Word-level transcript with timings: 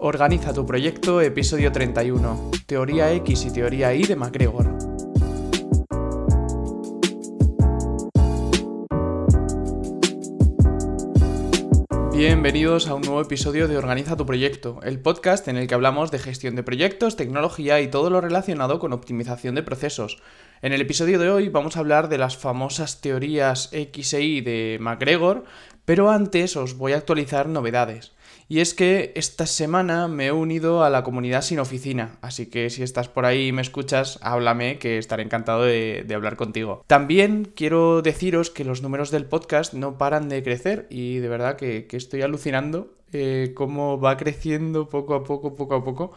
Organiza 0.00 0.52
tu 0.52 0.64
proyecto, 0.64 1.20
episodio 1.20 1.72
31. 1.72 2.52
Teoría 2.66 3.12
X 3.14 3.46
y 3.46 3.52
teoría 3.52 3.92
Y 3.94 4.04
de 4.04 4.14
MacGregor. 4.14 4.78
Bienvenidos 12.12 12.86
a 12.86 12.94
un 12.94 13.02
nuevo 13.02 13.20
episodio 13.20 13.66
de 13.66 13.76
Organiza 13.76 14.16
tu 14.16 14.24
proyecto, 14.24 14.78
el 14.84 15.00
podcast 15.00 15.48
en 15.48 15.56
el 15.56 15.66
que 15.66 15.74
hablamos 15.74 16.12
de 16.12 16.20
gestión 16.20 16.54
de 16.54 16.62
proyectos, 16.62 17.16
tecnología 17.16 17.80
y 17.80 17.88
todo 17.88 18.08
lo 18.08 18.20
relacionado 18.20 18.78
con 18.78 18.92
optimización 18.92 19.56
de 19.56 19.64
procesos. 19.64 20.22
En 20.62 20.72
el 20.72 20.80
episodio 20.80 21.18
de 21.18 21.30
hoy 21.30 21.48
vamos 21.48 21.76
a 21.76 21.80
hablar 21.80 22.08
de 22.08 22.18
las 22.18 22.36
famosas 22.36 23.00
teorías 23.00 23.68
X 23.72 24.14
e 24.14 24.22
Y 24.22 24.40
de 24.42 24.78
MacGregor, 24.80 25.42
pero 25.84 26.08
antes 26.08 26.56
os 26.56 26.76
voy 26.76 26.92
a 26.92 26.98
actualizar 26.98 27.48
novedades. 27.48 28.12
Y 28.50 28.60
es 28.60 28.72
que 28.72 29.12
esta 29.14 29.44
semana 29.44 30.08
me 30.08 30.28
he 30.28 30.32
unido 30.32 30.82
a 30.82 30.88
la 30.88 31.04
comunidad 31.04 31.42
sin 31.42 31.58
oficina, 31.58 32.16
así 32.22 32.46
que 32.46 32.70
si 32.70 32.82
estás 32.82 33.06
por 33.06 33.26
ahí 33.26 33.48
y 33.48 33.52
me 33.52 33.60
escuchas, 33.60 34.18
háblame, 34.22 34.78
que 34.78 34.96
estaré 34.96 35.22
encantado 35.22 35.64
de, 35.64 36.06
hablar 36.14 36.36
contigo. 36.36 36.82
También 36.86 37.52
quiero 37.54 38.00
deciros 38.00 38.48
que 38.48 38.64
los 38.64 38.80
números 38.80 39.10
del 39.10 39.26
podcast 39.26 39.74
no 39.74 39.98
paran 39.98 40.30
de 40.30 40.42
crecer 40.42 40.86
y 40.88 41.18
de 41.18 41.28
verdad 41.28 41.56
que, 41.56 41.86
estoy 41.92 42.22
alucinando 42.22 42.94
eh, 43.12 43.52
cómo 43.54 44.00
va 44.00 44.16
creciendo 44.16 44.88
poco 44.88 45.14
a 45.14 45.24
poco, 45.24 45.54
poco 45.54 45.74
a 45.74 45.84
poco. 45.84 46.12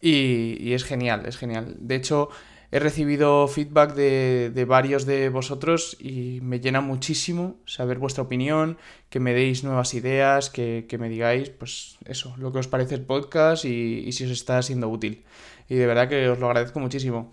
y 0.00 0.72
es 0.74 0.84
genial, 0.84 1.26
es 1.26 1.36
genial. 1.36 1.74
De 1.80 1.96
hecho, 1.96 2.28
He 2.74 2.78
recibido 2.78 3.48
feedback 3.48 3.92
de, 3.94 4.64
varios 4.66 5.04
de 5.04 5.28
vosotros 5.28 5.94
y 6.00 6.40
me 6.40 6.58
llena 6.58 6.80
muchísimo 6.80 7.56
saber 7.66 7.98
vuestra 7.98 8.22
opinión, 8.22 8.78
que 9.10 9.20
me 9.20 9.34
deis 9.34 9.62
nuevas 9.62 9.92
ideas, 9.92 10.48
que, 10.48 10.86
me 10.98 11.10
digáis, 11.10 11.50
pues 11.50 11.98
eso, 12.06 12.34
lo 12.38 12.50
que 12.50 12.60
os 12.60 12.68
parece 12.68 12.94
el 12.94 13.02
podcast 13.02 13.66
y, 13.66 14.10
si 14.12 14.24
os 14.24 14.30
está 14.30 14.62
siendo 14.62 14.88
útil. 14.88 15.22
Y 15.68 15.74
de 15.74 15.86
verdad 15.86 16.08
que 16.08 16.30
os 16.30 16.38
lo 16.38 16.46
agradezco 16.46 16.80
muchísimo. 16.80 17.30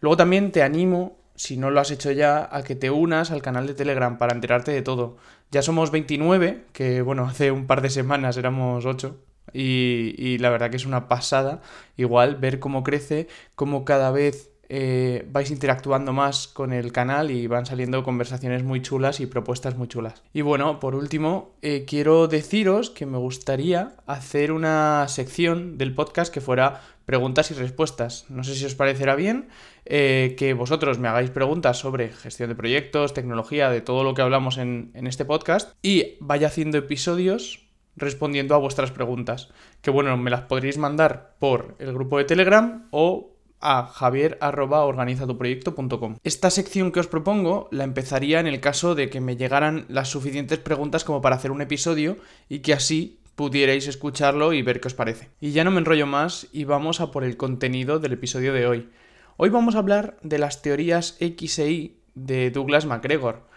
Luego 0.00 0.16
también 0.16 0.50
te 0.50 0.64
animo, 0.64 1.16
si 1.36 1.56
no 1.56 1.70
lo 1.70 1.78
has 1.78 1.92
hecho 1.92 2.10
ya, 2.10 2.48
a 2.50 2.64
que 2.64 2.74
te 2.74 2.90
unas 2.90 3.30
al 3.30 3.40
canal 3.40 3.68
de 3.68 3.74
Telegram 3.74 4.18
para 4.18 4.34
enterarte 4.34 4.72
de 4.72 4.82
todo. 4.82 5.16
Ya 5.52 5.62
somos 5.62 5.92
29, 5.92 6.64
que 6.72 7.02
bueno, 7.02 7.24
hace 7.30 7.52
un 7.52 7.68
par 7.68 7.82
de 7.82 7.90
semanas 7.90 8.36
éramos 8.36 8.84
8. 8.84 9.16
Y, 9.52 10.16
y 10.18 10.38
la 10.38 10.50
verdad 10.50 10.70
que 10.70 10.76
es 10.76 10.86
una 10.86 11.06
pasada, 11.06 11.62
igual, 11.96 12.34
ver 12.34 12.58
cómo 12.58 12.82
crece, 12.82 13.28
cómo 13.54 13.84
cada 13.84 14.10
vez 14.10 14.51
eh, 14.74 15.28
vais 15.30 15.50
interactuando 15.50 16.14
más 16.14 16.48
con 16.48 16.72
el 16.72 16.92
canal 16.92 17.30
y 17.30 17.46
van 17.46 17.66
saliendo 17.66 18.02
conversaciones 18.02 18.64
muy 18.64 18.80
chulas 18.80 19.20
y 19.20 19.26
propuestas 19.26 19.76
muy 19.76 19.86
chulas. 19.86 20.22
Y 20.32 20.40
bueno, 20.40 20.80
por 20.80 20.94
último, 20.94 21.50
eh, 21.60 21.84
quiero 21.86 22.26
deciros 22.26 22.88
que 22.88 23.04
me 23.04 23.18
gustaría 23.18 23.96
hacer 24.06 24.50
una 24.50 25.06
sección 25.08 25.76
del 25.76 25.94
podcast 25.94 26.32
que 26.32 26.40
fuera 26.40 26.80
preguntas 27.04 27.50
y 27.50 27.54
respuestas. 27.54 28.24
No 28.30 28.44
sé 28.44 28.54
si 28.54 28.64
os 28.64 28.74
parecerá 28.74 29.14
bien 29.14 29.48
eh, 29.84 30.36
que 30.38 30.54
vosotros 30.54 30.98
me 30.98 31.08
hagáis 31.08 31.28
preguntas 31.28 31.76
sobre 31.76 32.08
gestión 32.08 32.48
de 32.48 32.54
proyectos, 32.54 33.12
tecnología, 33.12 33.68
de 33.68 33.82
todo 33.82 34.04
lo 34.04 34.14
que 34.14 34.22
hablamos 34.22 34.56
en, 34.56 34.90
en 34.94 35.06
este 35.06 35.26
podcast 35.26 35.74
y 35.82 36.16
vaya 36.20 36.46
haciendo 36.46 36.78
episodios 36.78 37.66
respondiendo 37.94 38.54
a 38.54 38.58
vuestras 38.58 38.90
preguntas. 38.90 39.50
Que 39.82 39.90
bueno, 39.90 40.16
me 40.16 40.30
las 40.30 40.40
podréis 40.42 40.78
mandar 40.78 41.34
por 41.38 41.76
el 41.78 41.92
grupo 41.92 42.16
de 42.16 42.24
Telegram 42.24 42.88
o 42.90 43.31
a 43.62 43.86
javier.organizatuproyecto.com. 43.86 46.16
Esta 46.22 46.50
sección 46.50 46.92
que 46.92 47.00
os 47.00 47.06
propongo 47.06 47.68
la 47.70 47.84
empezaría 47.84 48.40
en 48.40 48.46
el 48.46 48.60
caso 48.60 48.94
de 48.94 49.08
que 49.08 49.20
me 49.20 49.36
llegaran 49.36 49.86
las 49.88 50.10
suficientes 50.10 50.58
preguntas 50.58 51.04
como 51.04 51.22
para 51.22 51.36
hacer 51.36 51.50
un 51.50 51.62
episodio 51.62 52.18
y 52.48 52.58
que 52.58 52.74
así 52.74 53.20
pudierais 53.34 53.86
escucharlo 53.86 54.52
y 54.52 54.62
ver 54.62 54.80
qué 54.80 54.88
os 54.88 54.94
parece. 54.94 55.30
Y 55.40 55.52
ya 55.52 55.64
no 55.64 55.70
me 55.70 55.78
enrollo 55.78 56.06
más 56.06 56.48
y 56.52 56.64
vamos 56.64 57.00
a 57.00 57.10
por 57.10 57.24
el 57.24 57.36
contenido 57.36 57.98
del 57.98 58.12
episodio 58.12 58.52
de 58.52 58.66
hoy. 58.66 58.90
Hoy 59.36 59.48
vamos 59.48 59.74
a 59.74 59.78
hablar 59.78 60.18
de 60.22 60.38
las 60.38 60.62
teorías 60.62 61.16
X 61.20 61.58
e 61.58 61.70
Y 61.70 61.96
de 62.14 62.50
Douglas 62.50 62.86
MacGregor. 62.86 63.50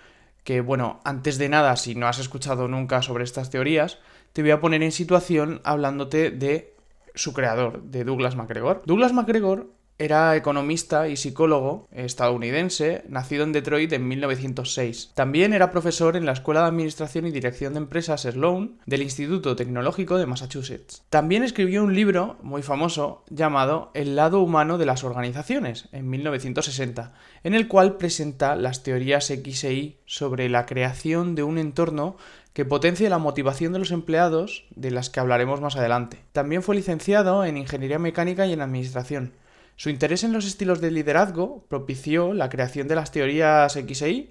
Que 0.43 0.61
bueno, 0.61 1.01
antes 1.03 1.37
de 1.37 1.49
nada, 1.49 1.75
si 1.75 1.95
no 1.95 2.07
has 2.07 2.19
escuchado 2.19 2.67
nunca 2.67 3.01
sobre 3.01 3.23
estas 3.23 3.49
teorías, 3.49 3.99
te 4.31 4.41
voy 4.41 4.51
a 4.51 4.61
poner 4.61 4.83
en 4.83 4.91
situación 4.91 5.59
hablándote 5.63 6.31
de 6.31 6.75
su 7.15 7.33
creador, 7.33 7.81
de 7.83 8.03
Douglas 8.03 8.35
MacGregor. 8.35 8.83
Douglas 8.85 9.13
MacGregor 9.13 9.71
era 9.97 10.35
economista 10.35 11.07
y 11.07 11.15
psicólogo 11.15 11.87
estadounidense, 11.91 13.03
nacido 13.07 13.43
en 13.43 13.53
Detroit 13.53 13.93
en 13.93 14.07
1906. 14.07 15.11
También 15.13 15.53
era 15.53 15.71
profesor 15.71 16.17
en 16.17 16.25
la 16.25 16.33
Escuela 16.33 16.61
de 16.61 16.67
Administración 16.67 17.25
y 17.25 17.31
Dirección 17.31 17.73
de 17.73 17.79
Empresas 17.79 18.23
Sloan 18.23 18.79
del 18.85 19.01
Instituto 19.01 19.55
Tecnológico 19.55 20.17
de 20.17 20.25
Massachusetts. 20.25 21.03
También 21.09 21.43
escribió 21.43 21.83
un 21.83 21.95
libro 21.95 22.37
muy 22.41 22.61
famoso 22.61 23.23
llamado 23.29 23.91
El 23.93 24.15
lado 24.15 24.41
humano 24.41 24.77
de 24.77 24.85
las 24.85 25.03
organizaciones 25.03 25.87
en 25.93 26.09
1960, 26.09 27.13
en 27.43 27.53
el 27.53 27.67
cual 27.67 27.97
presenta 27.97 28.55
las 28.55 28.83
teorías 28.83 29.29
X 29.29 29.63
e 29.63 29.73
Y 29.73 29.97
sobre 30.05 30.49
la 30.49 30.65
creación 30.65 31.35
de 31.35 31.43
un 31.43 31.57
entorno 31.57 32.17
que 32.51 32.65
potencie 32.65 33.09
la 33.09 33.17
motivación 33.17 33.73
de 33.73 33.79
los 33.79 33.91
empleados, 33.91 34.65
de 34.75 34.91
las 34.91 35.09
que 35.09 35.19
hablaremos 35.19 35.59
más 35.59 35.75
adelante. 35.75 36.23
También 36.31 36.63
fue 36.63 36.75
licenciado 36.75 37.43
en 37.43 37.57
Ingeniería 37.57 37.99
Mecánica 37.99 38.45
y 38.45 38.53
en 38.53 38.61
Administración 38.61 39.33
su 39.75 39.89
interés 39.89 40.23
en 40.23 40.33
los 40.33 40.45
estilos 40.45 40.81
de 40.81 40.91
liderazgo 40.91 41.65
propició 41.67 42.33
la 42.33 42.49
creación 42.49 42.87
de 42.87 42.95
las 42.95 43.11
teorías 43.11 43.75
X 43.75 44.01
e 44.01 44.09
Y, 44.11 44.29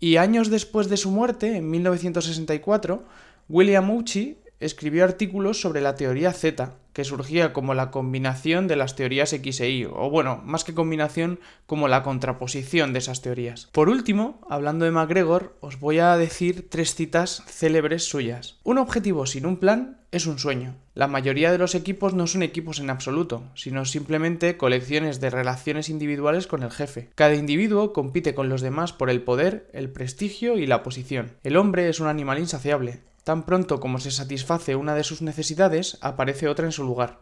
y 0.00 0.16
años 0.16 0.50
después 0.50 0.88
de 0.88 0.96
su 0.96 1.10
muerte, 1.10 1.56
en 1.56 1.70
1964, 1.70 3.04
William 3.48 3.90
Uchi 3.90 4.38
escribió 4.62 5.04
artículos 5.04 5.60
sobre 5.60 5.80
la 5.80 5.96
teoría 5.96 6.32
Z, 6.32 6.74
que 6.92 7.04
surgía 7.04 7.52
como 7.52 7.74
la 7.74 7.90
combinación 7.90 8.68
de 8.68 8.76
las 8.76 8.96
teorías 8.96 9.32
X 9.32 9.60
e 9.60 9.70
Y, 9.70 9.84
o 9.86 10.10
bueno, 10.10 10.40
más 10.44 10.64
que 10.64 10.74
combinación, 10.74 11.40
como 11.66 11.88
la 11.88 12.02
contraposición 12.02 12.92
de 12.92 13.00
esas 13.00 13.22
teorías. 13.22 13.68
Por 13.72 13.88
último, 13.88 14.40
hablando 14.48 14.84
de 14.84 14.90
MacGregor, 14.90 15.56
os 15.60 15.80
voy 15.80 15.98
a 15.98 16.16
decir 16.16 16.68
tres 16.70 16.94
citas 16.94 17.42
célebres 17.46 18.04
suyas. 18.04 18.58
Un 18.62 18.78
objetivo 18.78 19.26
sin 19.26 19.46
un 19.46 19.56
plan 19.56 19.98
es 20.12 20.26
un 20.26 20.38
sueño. 20.38 20.76
La 20.94 21.08
mayoría 21.08 21.50
de 21.50 21.56
los 21.56 21.74
equipos 21.74 22.12
no 22.12 22.26
son 22.26 22.42
equipos 22.42 22.78
en 22.78 22.90
absoluto, 22.90 23.44
sino 23.54 23.86
simplemente 23.86 24.58
colecciones 24.58 25.20
de 25.20 25.30
relaciones 25.30 25.88
individuales 25.88 26.46
con 26.46 26.62
el 26.62 26.70
jefe. 26.70 27.08
Cada 27.14 27.34
individuo 27.34 27.94
compite 27.94 28.34
con 28.34 28.50
los 28.50 28.60
demás 28.60 28.92
por 28.92 29.08
el 29.08 29.22
poder, 29.22 29.70
el 29.72 29.90
prestigio 29.90 30.58
y 30.58 30.66
la 30.66 30.82
posición. 30.82 31.32
El 31.42 31.56
hombre 31.56 31.88
es 31.88 31.98
un 31.98 32.08
animal 32.08 32.38
insaciable, 32.38 33.00
Tan 33.24 33.44
pronto 33.44 33.78
como 33.78 34.00
se 34.00 34.10
satisface 34.10 34.74
una 34.74 34.94
de 34.94 35.04
sus 35.04 35.22
necesidades, 35.22 35.98
aparece 36.00 36.48
otra 36.48 36.66
en 36.66 36.72
su 36.72 36.82
lugar. 36.82 37.20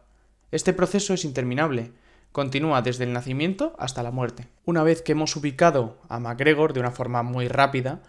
Este 0.51 0.73
proceso 0.73 1.13
es 1.13 1.25
interminable, 1.25 1.93
continúa 2.33 2.83
desde 2.83 3.05
el 3.05 3.13
nacimiento 3.13 3.75
hasta 3.79 4.03
la 4.03 4.11
muerte. 4.11 4.49
Una 4.65 4.83
vez 4.83 5.03
que 5.03 5.13
hemos 5.13 5.37
ubicado 5.37 5.99
a 6.09 6.19
MacGregor 6.19 6.73
de 6.73 6.81
una 6.81 6.91
forma 6.91 7.23
muy 7.23 7.49
rápida, 7.49 8.01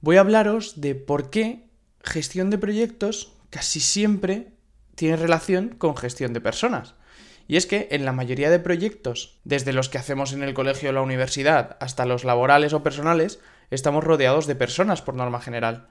voy 0.00 0.16
a 0.16 0.20
hablaros 0.20 0.80
de 0.80 0.94
por 0.94 1.30
qué 1.30 1.64
gestión 2.02 2.50
de 2.50 2.58
proyectos 2.58 3.32
casi 3.50 3.80
siempre 3.80 4.52
tiene 4.94 5.16
relación 5.16 5.74
con 5.76 5.96
gestión 5.96 6.32
de 6.32 6.40
personas. 6.40 6.94
Y 7.48 7.56
es 7.56 7.66
que 7.66 7.88
en 7.90 8.04
la 8.04 8.12
mayoría 8.12 8.50
de 8.50 8.58
proyectos, 8.58 9.38
desde 9.44 9.72
los 9.72 9.88
que 9.88 9.98
hacemos 9.98 10.32
en 10.32 10.42
el 10.42 10.54
colegio 10.54 10.90
o 10.90 10.92
la 10.92 11.02
universidad 11.02 11.76
hasta 11.80 12.06
los 12.06 12.24
laborales 12.24 12.72
o 12.72 12.82
personales, 12.82 13.40
estamos 13.70 14.02
rodeados 14.02 14.46
de 14.46 14.56
personas 14.56 15.02
por 15.02 15.14
norma 15.14 15.40
general. 15.40 15.86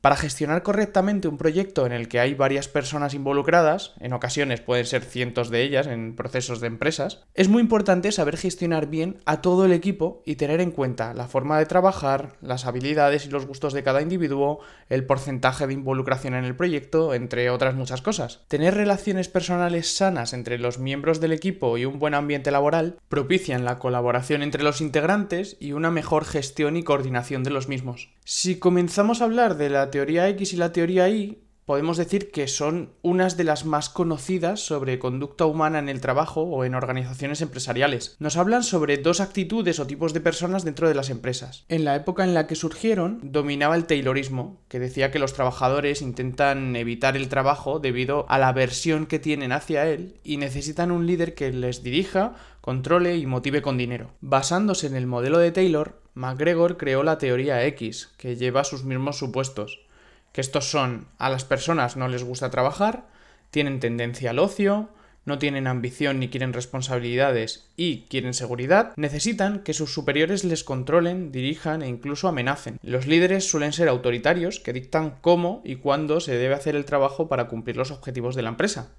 Para 0.00 0.14
gestionar 0.14 0.62
correctamente 0.62 1.26
un 1.26 1.38
proyecto 1.38 1.84
en 1.84 1.90
el 1.90 2.06
que 2.06 2.20
hay 2.20 2.34
varias 2.34 2.68
personas 2.68 3.14
involucradas, 3.14 3.94
en 3.98 4.12
ocasiones 4.12 4.60
pueden 4.60 4.86
ser 4.86 5.02
cientos 5.02 5.50
de 5.50 5.62
ellas 5.62 5.88
en 5.88 6.14
procesos 6.14 6.60
de 6.60 6.68
empresas, 6.68 7.24
es 7.34 7.48
muy 7.48 7.60
importante 7.60 8.12
saber 8.12 8.36
gestionar 8.36 8.86
bien 8.86 9.18
a 9.26 9.40
todo 9.40 9.64
el 9.64 9.72
equipo 9.72 10.22
y 10.24 10.36
tener 10.36 10.60
en 10.60 10.70
cuenta 10.70 11.14
la 11.14 11.26
forma 11.26 11.58
de 11.58 11.66
trabajar, 11.66 12.36
las 12.40 12.64
habilidades 12.64 13.26
y 13.26 13.30
los 13.30 13.46
gustos 13.46 13.72
de 13.72 13.82
cada 13.82 14.00
individuo, 14.00 14.60
el 14.88 15.04
porcentaje 15.04 15.66
de 15.66 15.74
involucración 15.74 16.34
en 16.34 16.44
el 16.44 16.54
proyecto, 16.54 17.12
entre 17.12 17.50
otras 17.50 17.74
muchas 17.74 18.00
cosas. 18.00 18.44
Tener 18.46 18.74
relaciones 18.74 19.28
personales 19.28 19.96
sanas 19.96 20.32
entre 20.32 20.58
los 20.58 20.78
miembros 20.78 21.20
del 21.20 21.32
equipo 21.32 21.76
y 21.76 21.84
un 21.84 21.98
buen 21.98 22.14
ambiente 22.14 22.52
laboral 22.52 23.00
propician 23.08 23.64
la 23.64 23.80
colaboración 23.80 24.42
entre 24.42 24.62
los 24.62 24.80
integrantes 24.80 25.56
y 25.58 25.72
una 25.72 25.90
mejor 25.90 26.24
gestión 26.24 26.76
y 26.76 26.84
coordinación 26.84 27.42
de 27.42 27.50
los 27.50 27.68
mismos. 27.68 28.10
Si 28.24 28.58
comenzamos 28.58 29.20
a 29.20 29.24
hablar 29.24 29.56
de 29.56 29.70
la 29.70 29.87
teoría 29.90 30.28
X 30.28 30.52
y 30.52 30.56
la 30.56 30.72
teoría 30.72 31.08
Y, 31.08 31.42
podemos 31.68 31.98
decir 31.98 32.30
que 32.30 32.48
son 32.48 32.94
unas 33.02 33.36
de 33.36 33.44
las 33.44 33.66
más 33.66 33.90
conocidas 33.90 34.60
sobre 34.60 34.98
conducta 34.98 35.44
humana 35.44 35.78
en 35.78 35.90
el 35.90 36.00
trabajo 36.00 36.40
o 36.40 36.64
en 36.64 36.74
organizaciones 36.74 37.42
empresariales. 37.42 38.16
Nos 38.20 38.38
hablan 38.38 38.62
sobre 38.62 38.96
dos 38.96 39.20
actitudes 39.20 39.78
o 39.78 39.86
tipos 39.86 40.14
de 40.14 40.22
personas 40.22 40.64
dentro 40.64 40.88
de 40.88 40.94
las 40.94 41.10
empresas. 41.10 41.66
En 41.68 41.84
la 41.84 41.94
época 41.94 42.24
en 42.24 42.32
la 42.32 42.46
que 42.46 42.54
surgieron, 42.54 43.20
dominaba 43.22 43.76
el 43.76 43.84
Taylorismo, 43.84 44.62
que 44.68 44.78
decía 44.78 45.10
que 45.10 45.18
los 45.18 45.34
trabajadores 45.34 46.00
intentan 46.00 46.74
evitar 46.74 47.18
el 47.18 47.28
trabajo 47.28 47.80
debido 47.80 48.24
a 48.30 48.38
la 48.38 48.48
aversión 48.48 49.04
que 49.04 49.18
tienen 49.18 49.52
hacia 49.52 49.86
él 49.88 50.14
y 50.24 50.38
necesitan 50.38 50.90
un 50.90 51.06
líder 51.06 51.34
que 51.34 51.52
les 51.52 51.82
dirija, 51.82 52.32
controle 52.62 53.18
y 53.18 53.26
motive 53.26 53.60
con 53.60 53.76
dinero. 53.76 54.12
Basándose 54.22 54.86
en 54.86 54.96
el 54.96 55.06
modelo 55.06 55.36
de 55.36 55.52
Taylor, 55.52 56.00
MacGregor 56.18 56.78
creó 56.78 57.04
la 57.04 57.16
teoría 57.16 57.64
X, 57.66 58.10
que 58.18 58.34
lleva 58.34 58.64
sus 58.64 58.82
mismos 58.82 59.18
supuestos, 59.18 59.86
que 60.32 60.40
estos 60.40 60.68
son 60.68 61.06
a 61.16 61.30
las 61.30 61.44
personas 61.44 61.96
no 61.96 62.08
les 62.08 62.24
gusta 62.24 62.50
trabajar, 62.50 63.06
tienen 63.52 63.78
tendencia 63.78 64.30
al 64.30 64.40
ocio, 64.40 64.88
no 65.26 65.38
tienen 65.38 65.68
ambición 65.68 66.18
ni 66.18 66.28
quieren 66.28 66.52
responsabilidades 66.52 67.68
y 67.76 68.06
quieren 68.10 68.34
seguridad, 68.34 68.94
necesitan 68.96 69.60
que 69.60 69.74
sus 69.74 69.94
superiores 69.94 70.42
les 70.42 70.64
controlen, 70.64 71.30
dirijan 71.30 71.82
e 71.82 71.88
incluso 71.88 72.26
amenacen. 72.26 72.80
Los 72.82 73.06
líderes 73.06 73.48
suelen 73.48 73.72
ser 73.72 73.86
autoritarios 73.86 74.58
que 74.58 74.72
dictan 74.72 75.18
cómo 75.20 75.62
y 75.64 75.76
cuándo 75.76 76.18
se 76.18 76.36
debe 76.36 76.54
hacer 76.54 76.74
el 76.74 76.84
trabajo 76.84 77.28
para 77.28 77.46
cumplir 77.46 77.76
los 77.76 77.92
objetivos 77.92 78.34
de 78.34 78.42
la 78.42 78.48
empresa. 78.48 78.90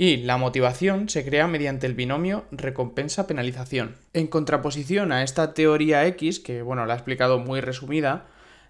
Y 0.00 0.16
la 0.16 0.38
motivación 0.38 1.10
se 1.10 1.26
crea 1.26 1.46
mediante 1.46 1.86
el 1.86 1.92
binomio 1.92 2.46
recompensa-penalización. 2.52 3.96
En 4.14 4.28
contraposición 4.28 5.12
a 5.12 5.22
esta 5.22 5.52
teoría 5.52 6.06
X, 6.06 6.40
que 6.40 6.62
bueno, 6.62 6.86
la 6.86 6.94
he 6.94 6.96
explicado 6.96 7.38
muy 7.38 7.60
resumida, 7.60 8.24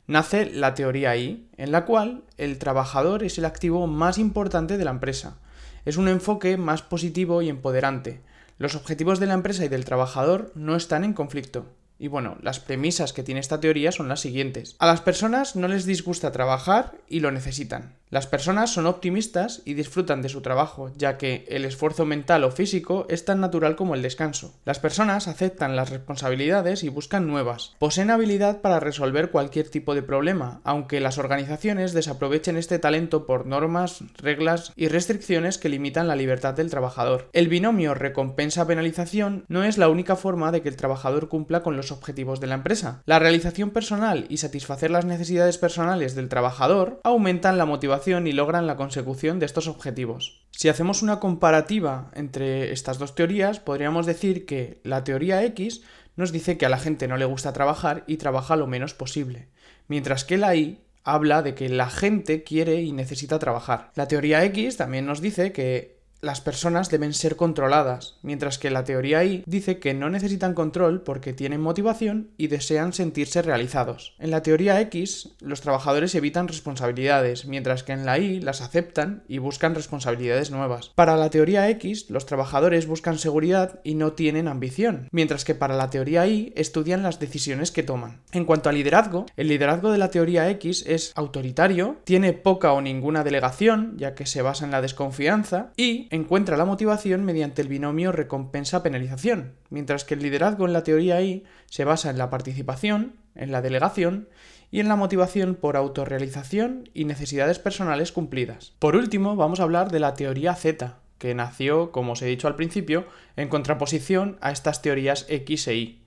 nace 0.09 0.47
la 0.47 0.75
teoría 0.75 1.17
Y, 1.17 1.47
en 1.56 1.71
la 1.71 1.85
cual 1.85 2.25
el 2.37 2.59
trabajador 2.59 3.23
es 3.23 3.38
el 3.38 3.44
activo 3.44 3.87
más 3.87 4.19
importante 4.19 4.77
de 4.77 4.85
la 4.85 4.91
empresa 4.91 5.37
es 5.85 5.97
un 5.97 6.09
enfoque 6.09 6.56
más 6.56 6.82
positivo 6.82 7.43
y 7.43 7.49
empoderante. 7.49 8.21
Los 8.59 8.75
objetivos 8.75 9.21
de 9.21 9.26
la 9.26 9.35
empresa 9.35 9.65
y 9.65 9.69
del 9.69 9.85
trabajador 9.85 10.53
no 10.55 10.76
están 10.76 11.05
en 11.05 11.15
conflicto. 11.15 11.67
Y 11.99 12.09
bueno, 12.09 12.37
las 12.43 12.61
premisas 12.61 13.12
que 13.12 13.23
tiene 13.23 13.41
esta 13.41 13.61
teoría 13.61 13.93
son 13.93 14.09
las 14.09 14.21
siguientes. 14.21 14.76
A 14.79 14.87
las 14.87 15.00
personas 15.00 15.56
no 15.56 15.69
les 15.69 15.85
disgusta 15.85 16.33
trabajar 16.33 16.94
y 17.09 17.21
lo 17.21 17.31
necesitan. 17.31 18.00
Las 18.11 18.27
personas 18.27 18.73
son 18.73 18.87
optimistas 18.87 19.62
y 19.65 19.75
disfrutan 19.75 20.21
de 20.21 20.29
su 20.29 20.41
trabajo, 20.41 20.91
ya 20.97 21.17
que 21.17 21.45
el 21.49 21.65
esfuerzo 21.65 22.05
mental 22.05 22.43
o 22.43 22.51
físico 22.51 23.07
es 23.09 23.25
tan 23.25 23.41
natural 23.41 23.77
como 23.77 23.95
el 23.95 24.03
descanso. 24.03 24.53
Las 24.65 24.81
personas 24.81 25.29
aceptan 25.29 25.77
las 25.77 25.91
responsabilidades 25.91 26.83
y 26.83 26.89
buscan 26.89 27.29
nuevas. 27.29 27.77
Poseen 27.79 28.11
habilidad 28.11 28.62
para 28.62 28.81
resolver 28.81 29.31
cualquier 29.31 29.69
tipo 29.69 29.95
de 29.95 30.03
problema, 30.03 30.61
aunque 30.65 30.99
las 30.99 31.19
organizaciones 31.19 31.93
desaprovechen 31.93 32.57
este 32.57 32.81
talento 32.81 33.27
por 33.27 33.47
normas, 33.47 34.03
reglas 34.17 34.73
y 34.75 34.89
restricciones 34.89 35.59
que 35.59 35.69
limitan 35.69 36.09
la 36.09 36.17
libertad 36.17 36.55
del 36.55 36.69
trabajador. 36.69 37.29
El 37.33 37.47
binomio 37.47 37.95
recompensa-penalización 37.95 39.45
no 39.47 39.62
es 39.62 39.79
la 39.79 39.89
única 39.89 40.17
forma 40.17 40.51
de 40.51 40.62
que 40.62 40.69
el 40.69 40.77
trabajador 40.77 41.29
cumpla 41.29 41.62
con 41.62 41.77
los 41.77 41.93
objetivos 41.93 42.41
de 42.41 42.49
la 42.49 42.57
empresa. 42.57 43.03
La 43.07 43.21
realización 43.21 43.71
personal 43.71 44.27
y 44.29 44.39
satisfacer 44.39 44.91
las 44.91 45.05
necesidades 45.05 45.59
personales 45.59 46.17
del 46.17 46.29
trabajador 46.29 47.01
aumentan 47.05 47.57
la 47.57 47.67
motivación 47.67 48.00
y 48.26 48.32
logran 48.32 48.67
la 48.67 48.76
consecución 48.76 49.38
de 49.38 49.47
estos 49.47 49.69
objetivos. 49.69 50.47
Si 50.50 50.69
hacemos 50.69 51.02
una 51.02 51.20
comparativa 51.20 52.11
entre 52.14 52.73
estas 52.73 52.99
dos 52.99 53.14
teorías, 53.14 53.61
podríamos 53.61 54.06
decir 54.06 54.47
que 54.47 54.81
la 54.85 55.05
teoría 55.05 55.44
X 55.44 55.82
nos 56.17 56.32
dice 56.32 56.58
que 56.58 56.67
a 56.67 56.70
la 56.70 56.79
gente 56.79 57.08
no 57.08 57.17
le 57.17 57.25
gusta 57.25 57.52
trabajar 57.52 58.05
y 58.06 58.17
trabaja 58.17 58.56
lo 58.56 58.67
menos 58.67 58.94
posible, 58.94 59.49
mientras 59.88 60.25
que 60.25 60.38
la 60.38 60.56
Y 60.56 60.81
habla 61.05 61.43
de 61.43 61.55
que 61.55 61.69
la 61.69 61.88
gente 61.88 62.43
quiere 62.43 62.82
y 62.82 62.93
necesita 62.93 63.38
trabajar. 63.38 63.91
La 63.94 64.08
teoría 64.08 64.44
X 64.44 64.76
también 64.76 65.06
nos 65.06 65.20
dice 65.20 65.52
que 65.52 66.00
las 66.20 66.40
personas 66.40 66.90
deben 66.90 67.14
ser 67.14 67.37
controladas, 67.37 68.17
mientras 68.22 68.58
que 68.58 68.70
la 68.70 68.84
teoría 68.84 69.25
I 69.25 69.43
dice 69.46 69.78
que 69.78 69.94
no 69.94 70.11
necesitan 70.11 70.55
control 70.55 71.02
porque 71.02 71.32
tienen 71.32 71.61
motivación 71.61 72.31
y 72.37 72.49
desean 72.49 72.93
sentirse 72.93 73.43
realizados. 73.43 74.14
En 74.19 74.31
la 74.31 74.43
teoría 74.43 74.81
X, 74.82 75.31
los 75.40 75.61
trabajadores 75.61 76.14
evitan 76.14 76.49
responsabilidades, 76.49 77.46
mientras 77.46 77.82
que 77.82 77.93
en 77.93 78.05
la 78.05 78.19
Y 78.19 78.40
las 78.40 78.61
aceptan 78.61 79.22
y 79.28 79.38
buscan 79.38 79.75
responsabilidades 79.75 80.50
nuevas. 80.50 80.90
Para 80.94 81.17
la 81.17 81.31
teoría 81.31 81.69
X, 81.70 82.11
los 82.11 82.26
trabajadores 82.26 82.87
buscan 82.87 83.19
seguridad 83.19 83.81
y 83.82 83.94
no 83.94 84.12
tienen 84.12 84.49
ambición, 84.49 85.08
mientras 85.12 85.44
que 85.44 85.55
para 85.55 85.76
la 85.76 85.90
teoría 85.90 86.26
Y 86.26 86.52
estudian 86.56 87.02
las 87.02 87.19
decisiones 87.19 87.70
que 87.70 87.82
toman. 87.82 88.20
En 88.32 88.44
cuanto 88.44 88.69
al 88.69 88.75
liderazgo, 88.75 89.26
el 89.37 89.49
liderazgo 89.49 89.90
de 89.90 89.99
la 89.99 90.11
teoría 90.11 90.50
X 90.50 90.84
es 90.87 91.12
autoritario, 91.14 91.96
tiene 92.05 92.32
poca 92.32 92.73
o 92.73 92.81
ninguna 92.81 93.25
delegación, 93.25 93.94
ya 93.96 94.14
que 94.14 94.26
se 94.26 94.43
basa 94.43 94.64
en 94.64 94.70
la 94.70 94.82
desconfianza, 94.82 95.73
y 95.76 96.08
encuentra 96.11 96.57
la 96.57 96.65
motivación 96.65 97.25
mediante 97.25 97.62
el 97.62 97.69
binomio 97.69 98.12
recompensa-penalización, 98.12 99.55
mientras 99.71 100.05
que 100.05 100.15
el 100.15 100.23
liderazgo 100.23 100.67
en 100.67 100.73
la 100.73 100.83
teoría 100.83 101.23
I 101.23 101.45
se 101.67 101.85
basa 101.85 102.11
en 102.11 102.19
la 102.19 102.31
participación, 102.31 103.17
en 103.35 103.53
la 103.53 103.62
delegación 103.62 104.29
y 104.73 104.81
en 104.81 104.89
la 104.89 104.97
motivación 104.97 105.55
por 105.55 105.77
autorrealización 105.77 106.89
y 106.95 107.05
necesidades 107.05 107.59
personales 107.59 108.12
cumplidas. 108.12 108.73
Por 108.79 108.97
último, 108.97 109.37
vamos 109.37 109.61
a 109.61 109.62
hablar 109.62 109.91
de 109.91 110.01
la 110.01 110.15
teoría 110.15 110.55
Z, 110.55 110.99
que 111.19 111.35
nació, 111.35 111.93
como 111.93 112.12
os 112.12 112.23
he 112.23 112.27
dicho 112.27 112.49
al 112.49 112.57
principio, 112.57 113.07
en 113.37 113.49
contraposición 113.49 114.37
a 114.41 114.51
estas 114.51 114.83
teorías 114.83 115.27
X 115.29 115.69
e 115.69 115.77
Y. 115.77 116.03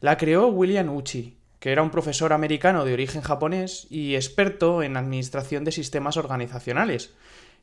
La 0.00 0.18
creó 0.18 0.48
William 0.48 0.94
Uchi, 0.94 1.38
que 1.60 1.72
era 1.72 1.82
un 1.82 1.90
profesor 1.90 2.32
americano 2.32 2.84
de 2.84 2.92
origen 2.92 3.22
japonés 3.22 3.86
y 3.90 4.14
experto 4.14 4.82
en 4.82 4.96
administración 4.96 5.64
de 5.64 5.72
sistemas 5.72 6.16
organizacionales, 6.16 7.14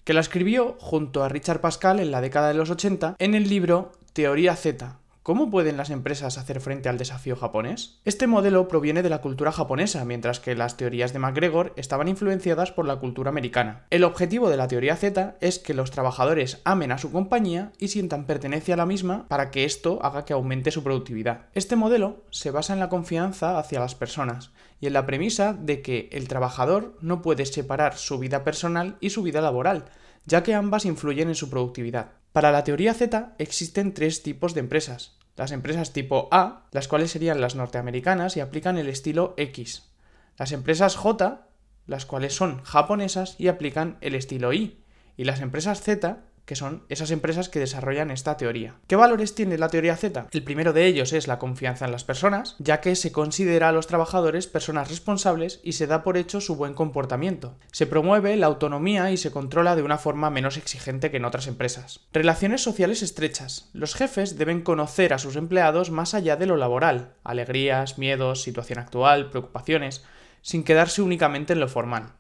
que 0.04 0.14
la 0.14 0.22
escribió 0.22 0.76
junto 0.80 1.24
a 1.24 1.30
Richard 1.30 1.62
Pascal 1.62 2.00
en 2.00 2.12
la 2.12 2.22
década 2.22 2.50
de 2.50 2.56
los 2.56 2.70
80 2.70 3.16
en 3.20 3.36
el 3.36 3.50
libro 3.50 3.92
Teoría 4.14 4.56
Z. 4.56 5.00
¿Cómo 5.24 5.50
pueden 5.50 5.78
las 5.78 5.90
empresas 5.90 6.38
hacer 6.38 6.60
frente 6.60 6.90
al 6.90 6.98
desafío 6.98 7.38
japonés? 7.38 8.02
Este 8.04 8.28
modelo 8.28 8.68
proviene 8.68 9.04
de 9.04 9.10
la 9.10 9.22
cultura 9.22 9.54
japonesa, 9.54 10.04
mientras 10.04 10.42
que 10.42 10.54
las 10.54 10.76
teorías 10.76 11.14
de 11.14 11.20
McGregor 11.20 11.72
estaban 11.78 12.10
influenciadas 12.10 12.74
por 12.74 12.86
la 12.86 12.98
cultura 12.98 13.30
americana. 13.30 13.86
El 13.90 14.04
objetivo 14.04 14.50
de 14.50 14.58
la 14.58 14.68
teoría 14.68 14.98
Z 14.98 15.38
es 15.40 15.60
que 15.60 15.74
los 15.74 15.92
trabajadores 15.92 16.60
amen 16.66 16.92
a 16.92 16.98
su 16.98 17.10
compañía 17.10 17.72
y 17.80 17.88
sientan 17.88 18.26
pertenencia 18.26 18.74
a 18.74 18.78
la 18.78 18.86
misma 18.86 19.26
para 19.30 19.50
que 19.50 19.64
esto 19.64 20.04
haga 20.04 20.26
que 20.26 20.34
aumente 20.34 20.72
su 20.72 20.84
productividad. 20.84 21.46
Este 21.54 21.78
modelo 21.78 22.26
se 22.30 22.52
basa 22.52 22.74
en 22.74 22.80
la 22.80 22.90
confianza 22.90 23.58
hacia 23.58 23.80
las 23.80 23.96
personas 23.96 24.52
y 24.82 24.88
en 24.88 24.94
la 24.94 25.06
premisa 25.06 25.54
de 25.54 25.82
que 25.82 26.10
el 26.12 26.28
trabajador 26.28 26.98
no 27.00 27.22
puede 27.22 27.46
separar 27.46 27.96
su 27.96 28.20
vida 28.20 28.44
personal 28.44 28.98
y 29.00 29.12
su 29.12 29.24
vida 29.24 29.40
laboral, 29.40 29.86
ya 30.26 30.44
que 30.44 30.54
ambas 30.54 30.86
influyen 30.86 31.30
en 31.30 31.36
su 31.36 31.50
productividad. 31.50 32.12
Para 32.32 32.52
la 32.52 32.64
teoría 32.64 32.94
Z 32.94 33.36
existen 33.38 33.94
tres 33.94 34.24
tipos 34.24 34.54
de 34.54 34.62
empresas. 34.62 35.18
Las 35.36 35.52
empresas 35.52 35.94
tipo 35.94 36.30
A, 36.32 36.68
las 36.72 36.88
cuales 36.88 37.12
serían 37.12 37.42
las 37.42 37.56
norteamericanas 37.56 38.38
y 38.38 38.40
aplican 38.40 38.78
el 38.78 38.88
estilo 38.88 39.34
X. 39.38 39.90
Las 40.38 40.52
empresas 40.52 40.96
J, 40.96 41.48
las 41.86 42.06
cuales 42.06 42.36
son 42.36 42.64
japonesas 42.64 43.36
y 43.40 43.48
aplican 43.48 43.98
el 44.02 44.16
estilo 44.16 44.54
Y. 44.54 44.84
Y 45.18 45.26
las 45.26 45.42
empresas 45.42 45.82
Z, 45.82 46.24
que 46.46 46.56
son 46.56 46.84
esas 46.90 47.12
empresas 47.12 47.50
que 47.50 47.60
desarrollan 47.60 48.12
esta 48.12 48.38
teoría. 48.38 48.76
¿Qué 48.88 48.96
valores 48.96 49.36
tiene 49.36 49.58
la 49.58 49.70
teoría 49.70 49.96
Z? 49.96 50.28
El 50.32 50.44
primero 50.44 50.74
de 50.74 50.86
ellos 50.86 51.14
es 51.14 51.28
la 51.28 51.40
confianza 51.40 51.86
en 51.86 51.92
las 51.92 52.04
personas, 52.04 52.56
ya 52.60 52.82
que 52.82 52.96
se 52.96 53.12
considera 53.12 53.70
a 53.70 53.72
los 53.72 53.88
trabajadores 53.88 54.48
personas 54.48 54.90
responsables 54.90 55.60
y 55.64 55.74
se 55.74 55.88
da 55.88 56.04
por 56.04 56.18
hecho 56.18 56.42
su 56.42 56.56
buen 56.56 56.74
comportamiento. 56.74 57.56
Se 57.72 57.88
promueve 57.88 58.36
la 58.36 58.48
autonomía 58.48 59.12
y 59.12 59.18
se 59.18 59.32
controla 59.32 59.76
de 59.76 59.84
una 59.84 59.98
forma 59.98 60.30
menos 60.30 60.58
exigente 60.58 61.12
que 61.12 61.18
en 61.18 61.26
otras 61.26 61.48
empresas. 61.48 62.02
Relaciones 62.12 62.62
sociales 62.62 63.02
estrechas. 63.02 63.70
Los 63.74 63.96
jefes 63.96 64.38
deben 64.38 64.62
conocer 64.62 65.14
a 65.14 65.20
sus 65.20 65.36
empleados 65.36 65.92
más 65.92 66.14
allá 66.14 66.36
de 66.36 66.46
lo 66.46 66.58
laboral, 66.58 67.14
alegrías, 67.24 67.98
miedos, 67.98 68.42
situación 68.42 68.80
actual, 68.80 69.30
preocupaciones, 69.30 70.04
sin 70.42 70.64
quedarse 70.64 71.02
únicamente 71.02 71.54
en 71.54 71.60
lo 71.60 71.68
formal. 71.68 72.12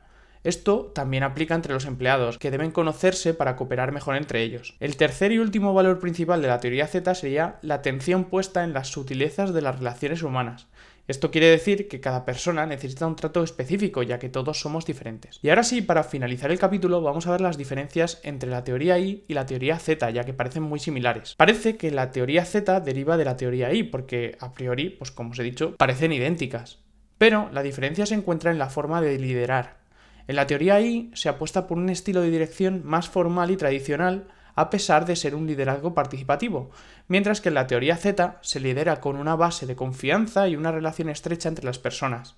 Esto 0.44 0.92
también 0.94 1.24
aplica 1.24 1.56
entre 1.56 1.74
los 1.74 1.86
empleados, 1.86 2.38
que 2.38 2.52
deben 2.52 2.72
conocerse 2.72 3.34
para 3.34 3.56
cooperar 3.56 3.92
mejor 3.92 4.18
entre 4.18 4.44
ellos. 4.44 4.76
El 4.80 4.98
tercer 4.98 5.32
y 5.32 5.40
último 5.40 5.74
valor 5.74 6.00
principal 6.00 6.42
de 6.42 6.50
la 6.50 6.60
teoría 6.60 6.88
Z 6.88 7.16
sería 7.16 7.60
la 7.62 7.76
atención 7.76 8.26
puesta 8.26 8.64
en 8.64 8.74
las 8.74 8.90
sutilezas 8.90 9.54
de 9.54 9.62
las 9.62 9.78
relaciones 9.78 10.22
humanas. 10.22 10.68
Esto 11.06 11.32
quiere 11.32 11.48
decir 11.48 11.90
que 11.90 12.00
cada 12.00 12.24
persona 12.24 12.66
necesita 12.66 13.06
un 13.06 13.18
trato 13.18 13.44
específico, 13.44 14.04
ya 14.04 14.20
que 14.20 14.30
todos 14.30 14.62
somos 14.62 14.86
diferentes. 14.86 15.38
Y 15.42 15.50
ahora 15.50 15.64
sí, 15.64 15.82
para 15.82 16.04
finalizar 16.06 16.50
el 16.50 16.60
capítulo, 16.60 17.02
vamos 17.02 17.28
a 17.28 17.32
ver 17.32 17.42
las 17.42 17.58
diferencias 17.58 18.22
entre 18.24 18.50
la 18.50 18.64
teoría 18.64 18.98
Y 19.00 19.26
y 19.28 19.34
la 19.34 19.46
teoría 19.46 19.80
Z, 19.80 20.10
ya 20.12 20.24
que 20.24 20.34
parecen 20.34 20.64
muy 20.64 20.80
similares. 20.80 21.36
Parece 21.36 21.76
que 21.76 21.92
la 21.92 22.12
teoría 22.12 22.46
Z 22.46 22.80
deriva 22.80 23.18
de 23.18 23.26
la 23.26 23.36
teoría 23.36 23.74
Y, 23.74 23.84
porque 23.84 24.38
a 24.40 24.54
priori, 24.54 24.92
pues 24.92 25.12
como 25.12 25.32
os 25.32 25.40
he 25.40 25.44
dicho, 25.44 25.76
parecen 25.76 26.14
idénticas. 26.14 26.80
Pero 27.18 27.50
la 27.52 27.64
diferencia 27.64 28.06
se 28.06 28.16
encuentra 28.16 28.52
en 28.52 28.58
la 28.58 28.70
forma 28.70 29.02
de 29.02 29.20
liderar. 29.20 29.83
En 30.28 30.36
la 30.36 30.48
teoría 30.48 30.80
I 30.80 31.12
se 31.14 31.30
apuesta 31.30 31.68
por 31.68 31.78
un 31.78 31.90
estilo 31.90 32.22
de 32.22 32.32
dirección 32.32 32.82
más 32.86 33.10
formal 33.10 33.52
y 33.52 33.58
tradicional 33.58 34.28
a 34.56 34.70
pesar 34.70 35.06
de 35.06 35.16
ser 35.16 35.36
un 35.36 35.48
liderazgo 35.48 35.94
participativo, 35.94 36.70
mientras 37.08 37.42
que 37.42 37.50
en 37.50 37.56
la 37.56 37.68
teoría 37.68 37.98
Z 37.98 38.38
se 38.42 38.60
lidera 38.60 39.02
con 39.02 39.18
una 39.18 39.36
base 39.36 39.66
de 39.66 39.76
confianza 39.76 40.48
y 40.48 40.56
una 40.56 40.72
relación 40.72 41.10
estrecha 41.10 41.50
entre 41.50 41.66
las 41.66 41.80
personas. 41.80 42.36